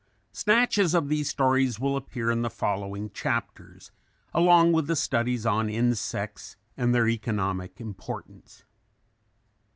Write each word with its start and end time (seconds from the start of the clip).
Snatches 0.31 0.95
of 0.95 1.09
these 1.09 1.29
stories 1.29 1.79
will 1.79 1.95
appear 1.95 2.31
in 2.31 2.41
the 2.41 2.49
following 2.49 3.11
chapters 3.11 3.91
along 4.33 4.71
with 4.71 4.87
the 4.87 4.95
studies 4.95 5.45
on 5.45 5.69
insects 5.69 6.55
and 6.75 6.91
their 6.95 7.07
economic 7.07 7.79
importance. 7.79 8.63